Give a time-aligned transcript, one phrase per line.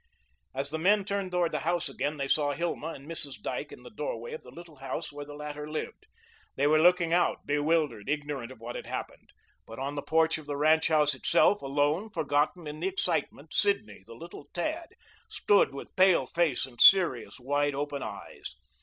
[0.55, 3.39] As the men turned towards the house again they saw Hilma and Mrs.
[3.39, 6.07] Dyke in the doorway of the little house where the latter lived.
[6.55, 9.29] They were looking out, bewildered, ignorant of what had happened.
[9.67, 14.01] But on the porch of the Ranch house itself, alone, forgotten in the excitement, Sidney
[14.03, 14.87] the little tad
[15.29, 18.55] stood, with pale face and serious, wide open eyes.